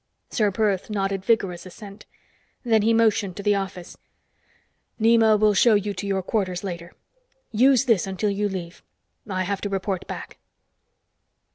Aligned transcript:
Ser 0.31 0.51
Perth 0.51 0.89
nodded 0.89 1.23
vigorous 1.23 1.63
assent. 1.67 2.07
Then 2.63 2.81
he 2.81 2.91
motioned 2.91 3.37
to 3.37 3.43
the 3.43 3.53
office. 3.53 3.97
"Nema 4.99 5.37
will 5.39 5.53
show 5.53 5.75
you 5.75 5.93
to 5.93 6.07
your 6.07 6.23
quarters 6.23 6.63
later. 6.63 6.93
Use 7.51 7.85
this 7.85 8.07
until 8.07 8.31
you 8.31 8.49
leave. 8.49 8.81
I 9.29 9.43
have 9.43 9.61
to 9.61 9.69
report 9.69 10.07
back." 10.07 10.39